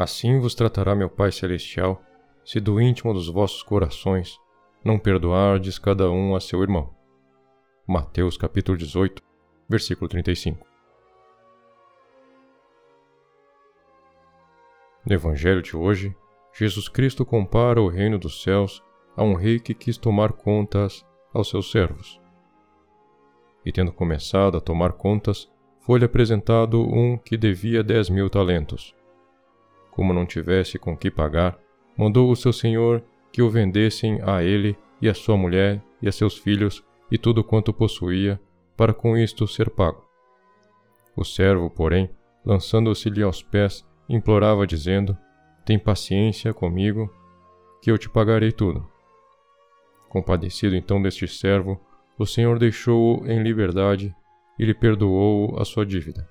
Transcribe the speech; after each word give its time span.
Assim 0.00 0.40
vos 0.40 0.54
tratará 0.54 0.94
meu 0.94 1.10
Pai 1.10 1.30
Celestial, 1.30 2.02
se 2.42 2.58
do 2.58 2.80
íntimo 2.80 3.12
dos 3.12 3.28
vossos 3.28 3.62
corações 3.62 4.40
não 4.82 4.98
perdoardes 4.98 5.78
cada 5.78 6.10
um 6.10 6.34
a 6.34 6.40
seu 6.40 6.62
irmão. 6.62 6.94
Mateus 7.86 8.38
capítulo 8.38 8.78
18, 8.78 9.22
versículo 9.68 10.08
35. 10.08 10.66
No 15.04 15.14
Evangelho 15.14 15.60
de 15.60 15.76
hoje, 15.76 16.16
Jesus 16.54 16.88
Cristo 16.88 17.26
compara 17.26 17.78
o 17.78 17.88
reino 17.88 18.18
dos 18.18 18.42
céus 18.42 18.82
a 19.14 19.22
um 19.22 19.34
rei 19.34 19.60
que 19.60 19.74
quis 19.74 19.98
tomar 19.98 20.32
contas 20.32 21.04
aos 21.30 21.50
seus 21.50 21.70
servos. 21.70 22.18
E 23.66 23.70
tendo 23.70 23.92
começado 23.92 24.56
a 24.56 24.62
tomar 24.62 24.94
contas, 24.94 25.52
foi-lhe 25.80 26.06
apresentado 26.06 26.80
um 26.80 27.18
que 27.18 27.36
devia 27.36 27.84
dez 27.84 28.08
mil 28.08 28.30
talentos. 28.30 28.98
Como 29.90 30.12
não 30.12 30.26
tivesse 30.26 30.78
com 30.78 30.96
que 30.96 31.10
pagar, 31.10 31.58
mandou 31.96 32.30
o 32.30 32.36
seu 32.36 32.52
senhor 32.52 33.02
que 33.32 33.42
o 33.42 33.50
vendessem 33.50 34.20
a 34.22 34.42
ele 34.42 34.76
e 35.00 35.08
a 35.08 35.14
sua 35.14 35.36
mulher 35.36 35.82
e 36.00 36.08
a 36.08 36.12
seus 36.12 36.36
filhos 36.36 36.84
e 37.10 37.18
tudo 37.18 37.42
quanto 37.42 37.72
possuía, 37.72 38.40
para 38.76 38.94
com 38.94 39.16
isto 39.16 39.46
ser 39.46 39.70
pago. 39.70 40.04
O 41.16 41.24
servo, 41.24 41.68
porém, 41.68 42.08
lançando-se-lhe 42.44 43.22
aos 43.22 43.42
pés, 43.42 43.86
implorava, 44.08 44.66
dizendo: 44.66 45.16
Tem 45.64 45.78
paciência 45.78 46.54
comigo, 46.54 47.12
que 47.82 47.90
eu 47.90 47.98
te 47.98 48.08
pagarei 48.08 48.52
tudo. 48.52 48.86
Compadecido 50.08 50.76
então 50.76 51.00
deste 51.00 51.26
servo, 51.28 51.80
o 52.18 52.26
Senhor 52.26 52.58
deixou-o 52.58 53.26
em 53.26 53.42
liberdade 53.42 54.14
e 54.58 54.64
lhe 54.64 54.74
perdoou 54.74 55.58
a 55.58 55.64
sua 55.64 55.86
dívida. 55.86 56.28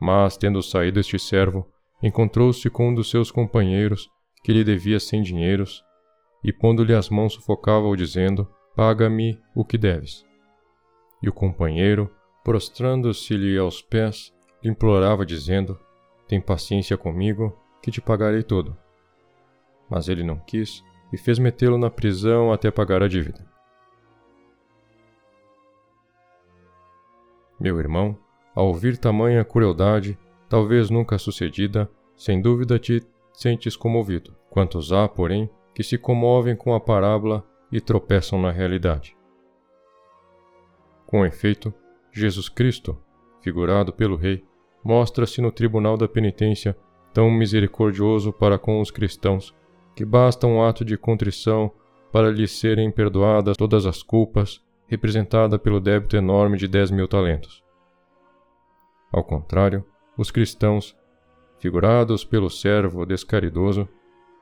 Mas, 0.00 0.36
tendo 0.36 0.62
saído 0.62 1.00
este 1.00 1.18
servo, 1.18 1.66
encontrou-se 2.02 2.68
com 2.70 2.88
um 2.88 2.94
dos 2.94 3.10
seus 3.10 3.30
companheiros, 3.30 4.08
que 4.42 4.52
lhe 4.52 4.64
devia 4.64 4.98
cem 4.98 5.22
dinheiros, 5.22 5.82
e 6.42 6.52
pondo-lhe 6.52 6.94
as 6.94 7.10
mãos 7.10 7.34
sufocava-o, 7.34 7.94
dizendo: 7.94 8.48
Paga-me 8.74 9.38
o 9.54 9.64
que 9.64 9.76
deves. 9.76 10.24
E 11.22 11.28
o 11.28 11.32
companheiro, 11.32 12.10
prostrando-se-lhe 12.42 13.58
aos 13.58 13.82
pés, 13.82 14.32
lhe 14.62 14.70
implorava, 14.70 15.26
dizendo: 15.26 15.78
Tem 16.26 16.40
paciência 16.40 16.96
comigo, 16.96 17.56
que 17.82 17.90
te 17.90 18.00
pagarei 18.00 18.42
tudo. 18.42 18.76
Mas 19.88 20.08
ele 20.08 20.22
não 20.22 20.38
quis, 20.38 20.82
e 21.12 21.18
fez 21.18 21.38
metê-lo 21.38 21.76
na 21.76 21.90
prisão 21.90 22.52
até 22.52 22.70
pagar 22.70 23.02
a 23.02 23.08
dívida. 23.08 23.44
Meu 27.58 27.78
irmão, 27.78 28.16
ao 28.54 28.68
ouvir 28.68 28.96
tamanha 28.96 29.44
crueldade, 29.44 30.18
talvez 30.50 30.90
nunca 30.90 31.16
sucedida, 31.16 31.88
sem 32.16 32.42
dúvida 32.42 32.76
te 32.76 33.00
sentes 33.32 33.76
comovido. 33.76 34.36
Quantos 34.50 34.92
há, 34.92 35.08
porém, 35.08 35.48
que 35.72 35.84
se 35.84 35.96
comovem 35.96 36.56
com 36.56 36.74
a 36.74 36.80
parábola 36.80 37.46
e 37.70 37.80
tropeçam 37.80 38.42
na 38.42 38.50
realidade? 38.50 39.16
Com 41.06 41.24
efeito, 41.24 41.72
Jesus 42.12 42.48
Cristo, 42.48 42.98
figurado 43.40 43.92
pelo 43.92 44.16
Rei, 44.16 44.44
mostra-se 44.82 45.40
no 45.40 45.52
tribunal 45.52 45.96
da 45.96 46.08
penitência 46.08 46.76
tão 47.14 47.30
misericordioso 47.30 48.32
para 48.32 48.58
com 48.58 48.80
os 48.80 48.90
cristãos 48.90 49.54
que 49.94 50.04
basta 50.04 50.48
um 50.48 50.62
ato 50.62 50.84
de 50.84 50.96
contrição 50.96 51.70
para 52.10 52.30
lhes 52.30 52.50
serem 52.50 52.90
perdoadas 52.90 53.56
todas 53.56 53.86
as 53.86 54.02
culpas, 54.02 54.60
representada 54.88 55.60
pelo 55.60 55.78
débito 55.78 56.16
enorme 56.16 56.56
de 56.56 56.66
dez 56.66 56.90
mil 56.90 57.06
talentos. 57.06 57.62
Ao 59.12 59.22
contrário, 59.22 59.84
os 60.20 60.30
cristãos, 60.30 60.94
figurados 61.58 62.26
pelo 62.26 62.50
servo 62.50 63.06
descaridoso, 63.06 63.88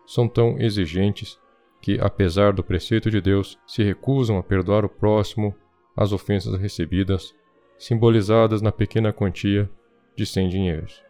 são 0.05 0.27
tão 0.27 0.59
exigentes 0.59 1.39
que, 1.81 2.01
apesar 2.01 2.53
do 2.53 2.65
preceito 2.65 3.09
de 3.09 3.21
Deus, 3.21 3.57
se 3.65 3.85
recusam 3.85 4.39
a 4.39 4.43
perdoar 4.43 4.85
o 4.85 4.89
próximo 4.89 5.55
as 5.97 6.11
ofensas 6.11 6.61
recebidas, 6.61 7.33
simbolizadas 7.79 8.61
na 8.61 8.73
pequena 8.73 9.13
quantia 9.13 9.71
de 10.17 10.27
cem 10.27 10.49
dinheiros. 10.49 11.01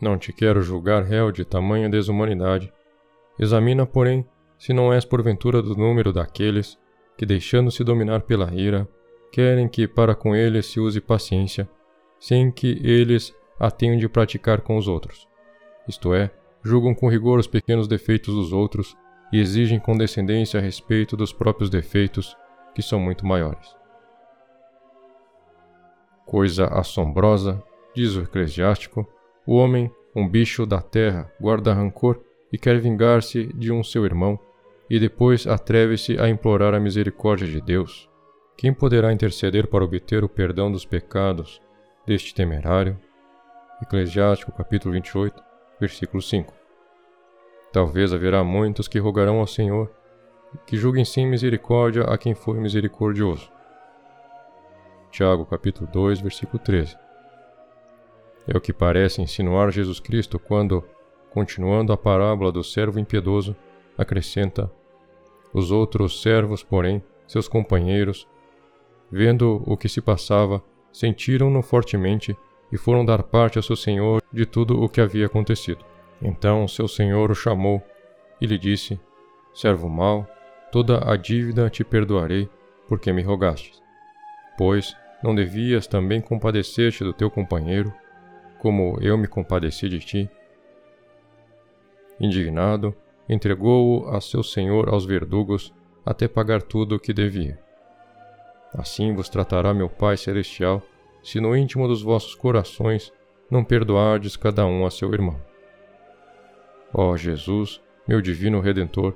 Não 0.00 0.18
te 0.18 0.32
quero 0.32 0.60
julgar 0.60 1.04
réu 1.04 1.30
de 1.30 1.44
tamanha 1.44 1.88
desumanidade. 1.88 2.72
Examina, 3.38 3.86
porém, 3.86 4.26
se 4.58 4.72
não 4.72 4.92
és 4.92 5.04
porventura 5.04 5.62
do 5.62 5.76
número 5.76 6.12
daqueles 6.12 6.76
que, 7.16 7.24
deixando-se 7.24 7.84
dominar 7.84 8.22
pela 8.22 8.52
ira, 8.52 8.88
querem 9.30 9.68
que 9.68 9.86
para 9.86 10.16
com 10.16 10.34
eles 10.34 10.66
se 10.66 10.80
use 10.80 11.00
paciência, 11.00 11.68
sem 12.18 12.50
que 12.50 12.80
eles 12.82 13.34
a 13.58 13.70
tenham 13.70 13.96
de 13.96 14.08
praticar 14.08 14.60
com 14.60 14.76
os 14.76 14.88
outros. 14.88 15.26
Isto 15.88 16.14
é, 16.14 16.30
julgam 16.62 16.94
com 16.94 17.08
rigor 17.08 17.38
os 17.38 17.46
pequenos 17.46 17.88
defeitos 17.88 18.34
dos 18.34 18.52
outros 18.52 18.96
e 19.32 19.40
exigem 19.40 19.78
condescendência 19.78 20.58
a 20.58 20.62
respeito 20.62 21.16
dos 21.16 21.32
próprios 21.32 21.70
defeitos, 21.70 22.36
que 22.74 22.82
são 22.82 23.00
muito 23.00 23.26
maiores. 23.26 23.76
Coisa 26.26 26.66
assombrosa, 26.66 27.62
diz 27.94 28.14
o 28.14 28.22
eclesiástico, 28.22 29.06
o 29.46 29.54
homem, 29.54 29.90
um 30.14 30.28
bicho 30.28 30.66
da 30.66 30.80
terra, 30.80 31.30
guarda 31.40 31.72
rancor 31.72 32.20
e 32.52 32.58
quer 32.58 32.78
vingar-se 32.80 33.46
de 33.54 33.72
um 33.72 33.82
seu 33.82 34.04
irmão, 34.04 34.38
e 34.90 34.98
depois 34.98 35.46
atreve-se 35.46 36.18
a 36.18 36.28
implorar 36.28 36.74
a 36.74 36.80
misericórdia 36.80 37.46
de 37.46 37.60
Deus. 37.60 38.08
Quem 38.56 38.72
poderá 38.72 39.12
interceder 39.12 39.66
para 39.66 39.84
obter 39.84 40.24
o 40.24 40.28
perdão 40.28 40.72
dos 40.72 40.84
pecados 40.84 41.60
deste 42.08 42.34
temerário? 42.34 42.98
Eclesiástico 43.82 44.50
capítulo 44.50 44.94
28, 44.94 45.44
versículo 45.78 46.22
5. 46.22 46.54
Talvez 47.70 48.14
haverá 48.14 48.42
muitos 48.42 48.88
que 48.88 48.98
rogarão 48.98 49.40
ao 49.40 49.46
Senhor 49.46 49.92
que 50.66 50.78
julguem 50.78 51.04
sem 51.04 51.26
misericórdia 51.26 52.04
a 52.04 52.16
quem 52.16 52.34
foi 52.34 52.58
misericordioso. 52.58 53.52
Tiago 55.10 55.44
capítulo 55.44 55.86
2, 55.92 56.20
versículo 56.20 56.58
13. 56.58 56.96
É 58.46 58.56
o 58.56 58.60
que 58.60 58.72
parece 58.72 59.20
insinuar 59.20 59.70
Jesus 59.70 60.00
Cristo 60.00 60.38
quando, 60.38 60.82
continuando 61.28 61.92
a 61.92 61.96
parábola 61.98 62.50
do 62.50 62.64
servo 62.64 62.98
impiedoso, 62.98 63.54
acrescenta: 63.98 64.72
Os 65.52 65.70
outros 65.70 66.22
servos, 66.22 66.62
porém, 66.62 67.04
seus 67.26 67.46
companheiros, 67.46 68.26
vendo 69.12 69.62
o 69.66 69.76
que 69.76 69.90
se 69.90 70.00
passava, 70.00 70.64
sentiram-no 70.98 71.62
fortemente 71.62 72.36
e 72.72 72.76
foram 72.76 73.04
dar 73.04 73.22
parte 73.22 73.56
a 73.56 73.62
seu 73.62 73.76
senhor 73.76 74.20
de 74.32 74.44
tudo 74.44 74.82
o 74.82 74.88
que 74.88 75.00
havia 75.00 75.26
acontecido. 75.26 75.84
Então 76.20 76.66
seu 76.66 76.88
senhor 76.88 77.30
o 77.30 77.36
chamou 77.36 77.80
e 78.40 78.46
lhe 78.46 78.58
disse: 78.58 78.98
Servo 79.54 79.88
mau, 79.88 80.26
toda 80.72 81.08
a 81.08 81.16
dívida 81.16 81.70
te 81.70 81.84
perdoarei, 81.84 82.50
porque 82.88 83.12
me 83.12 83.22
rogastes. 83.22 83.80
Pois 84.56 84.96
não 85.22 85.36
devias 85.36 85.86
também 85.86 86.20
compadecer-te 86.20 87.04
do 87.04 87.12
teu 87.12 87.30
companheiro, 87.30 87.94
como 88.58 88.98
eu 89.00 89.16
me 89.16 89.28
compadeci 89.28 89.88
de 89.88 90.00
ti. 90.00 90.30
Indignado, 92.18 92.92
entregou-o 93.28 94.08
a 94.08 94.20
seu 94.20 94.42
senhor 94.42 94.88
aos 94.88 95.06
verdugos 95.06 95.72
até 96.04 96.26
pagar 96.26 96.60
tudo 96.60 96.96
o 96.96 97.00
que 97.00 97.12
devia. 97.12 97.67
Assim 98.74 99.14
vos 99.14 99.28
tratará 99.28 99.72
meu 99.72 99.88
Pai 99.88 100.16
Celestial, 100.16 100.82
se 101.22 101.40
no 101.40 101.56
íntimo 101.56 101.88
dos 101.88 102.02
vossos 102.02 102.34
corações 102.34 103.12
não 103.50 103.64
perdoardes 103.64 104.36
cada 104.36 104.66
um 104.66 104.84
a 104.84 104.90
seu 104.90 105.12
irmão. 105.12 105.40
Ó 106.92 107.16
Jesus, 107.16 107.80
meu 108.06 108.20
divino 108.20 108.60
Redentor, 108.60 109.14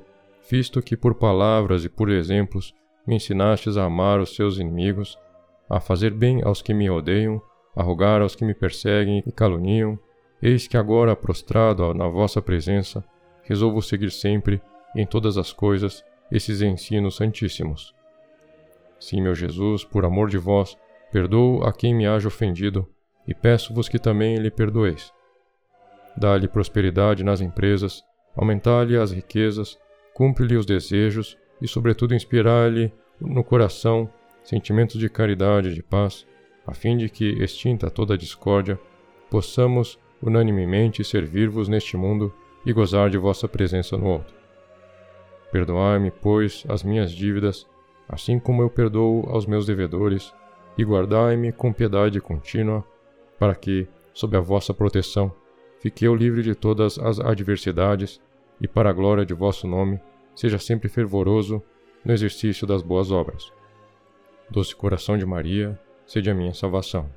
visto 0.50 0.82
que 0.82 0.96
por 0.96 1.14
palavras 1.14 1.84
e 1.84 1.88
por 1.88 2.10
exemplos 2.10 2.74
me 3.06 3.16
ensinastes 3.16 3.76
a 3.76 3.84
amar 3.84 4.20
os 4.20 4.34
seus 4.34 4.58
inimigos, 4.58 5.18
a 5.68 5.80
fazer 5.80 6.10
bem 6.10 6.42
aos 6.42 6.60
que 6.60 6.74
me 6.74 6.90
odeiam 6.90 7.40
a 7.74 7.82
rogar 7.82 8.20
aos 8.20 8.34
que 8.34 8.44
me 8.44 8.54
perseguem 8.54 9.22
e 9.26 9.32
caluniam, 9.32 9.98
eis 10.42 10.66
que 10.66 10.76
agora, 10.76 11.16
prostrado 11.16 11.94
na 11.94 12.06
vossa 12.06 12.42
presença, 12.42 13.04
resolvo 13.42 13.80
seguir 13.80 14.10
sempre, 14.10 14.60
em 14.94 15.06
todas 15.06 15.38
as 15.38 15.52
coisas, 15.52 16.04
esses 16.30 16.60
ensinos 16.60 17.16
santíssimos. 17.16 17.94
Sim, 19.02 19.20
meu 19.20 19.34
Jesus, 19.34 19.84
por 19.84 20.04
amor 20.04 20.30
de 20.30 20.38
vós, 20.38 20.78
perdoo 21.10 21.64
a 21.64 21.72
quem 21.72 21.92
me 21.92 22.06
haja 22.06 22.28
ofendido, 22.28 22.88
e 23.26 23.34
peço-vos 23.34 23.88
que 23.88 23.98
também 23.98 24.36
lhe 24.36 24.48
perdoeis. 24.48 25.12
Dá-lhe 26.16 26.46
prosperidade 26.46 27.24
nas 27.24 27.40
empresas, 27.40 28.00
aumentar-lhe 28.36 28.96
as 28.96 29.10
riquezas, 29.10 29.76
cumpre-lhe 30.14 30.56
os 30.56 30.64
desejos 30.64 31.36
e, 31.60 31.66
sobretudo, 31.66 32.14
inspirar-lhe 32.14 32.92
no 33.20 33.42
coração 33.42 34.08
sentimentos 34.44 35.00
de 35.00 35.08
caridade 35.08 35.70
e 35.70 35.74
de 35.74 35.82
paz, 35.82 36.24
a 36.64 36.72
fim 36.72 36.96
de 36.96 37.08
que, 37.08 37.42
extinta 37.42 37.90
toda 37.90 38.14
a 38.14 38.16
discórdia, 38.16 38.78
possamos 39.28 39.98
unanimemente 40.22 41.02
servir-vos 41.02 41.68
neste 41.68 41.96
mundo 41.96 42.32
e 42.64 42.72
gozar 42.72 43.10
de 43.10 43.18
vossa 43.18 43.48
presença 43.48 43.96
no 43.96 44.06
outro. 44.06 44.32
Perdoai-me, 45.50 46.12
pois, 46.12 46.64
as 46.68 46.84
minhas 46.84 47.10
dívidas, 47.10 47.66
assim 48.12 48.38
como 48.38 48.62
eu 48.62 48.68
perdoo 48.68 49.24
aos 49.28 49.46
meus 49.46 49.66
devedores, 49.66 50.32
e 50.76 50.84
guardai-me 50.84 51.50
com 51.50 51.72
piedade 51.72 52.20
contínua, 52.20 52.84
para 53.38 53.54
que, 53.54 53.88
sob 54.12 54.36
a 54.36 54.40
vossa 54.40 54.74
proteção, 54.74 55.32
fique 55.80 56.04
eu 56.04 56.14
livre 56.14 56.42
de 56.42 56.54
todas 56.54 56.98
as 56.98 57.18
adversidades, 57.18 58.20
e 58.60 58.68
para 58.68 58.90
a 58.90 58.92
glória 58.92 59.24
de 59.24 59.34
vosso 59.34 59.66
nome, 59.66 59.98
seja 60.34 60.58
sempre 60.58 60.88
fervoroso 60.88 61.62
no 62.04 62.12
exercício 62.12 62.66
das 62.66 62.82
boas 62.82 63.10
obras. 63.10 63.50
Doce 64.50 64.76
coração 64.76 65.16
de 65.16 65.24
Maria, 65.24 65.78
sede 66.06 66.30
a 66.30 66.34
minha 66.34 66.52
salvação. 66.52 67.08